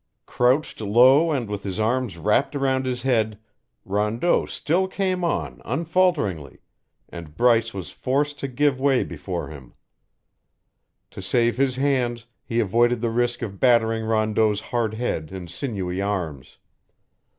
Crouched 0.25 0.81
low 0.81 1.29
and 1.31 1.47
with 1.47 1.61
his 1.61 1.79
arms 1.79 2.17
wrapped 2.17 2.55
around 2.55 2.87
his 2.87 3.03
head, 3.03 3.37
Rondeau 3.85 4.47
still 4.47 4.87
came 4.87 5.23
on 5.23 5.61
unfalteringly, 5.63 6.57
and 7.09 7.37
Bryce 7.37 7.71
was 7.71 7.91
forced 7.91 8.39
to 8.39 8.47
give 8.47 8.79
way 8.79 9.03
before 9.03 9.49
him; 9.49 9.75
to 11.11 11.21
save 11.21 11.57
his 11.57 11.75
hands, 11.75 12.25
he 12.43 12.59
avoided 12.59 12.99
the 12.99 13.11
risk 13.11 13.43
of 13.43 13.59
battering 13.59 14.03
Rondeau's 14.03 14.59
hard 14.61 14.95
head 14.95 15.29
and 15.31 15.51
sinewy 15.51 16.01
arms. 16.01 16.57